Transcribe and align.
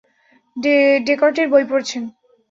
ডেকার্টের 1.05 1.47
বই 1.49 1.63
পড়ছেন। 1.71 2.03